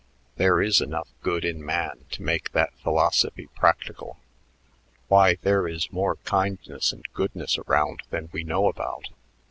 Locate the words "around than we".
7.59-8.43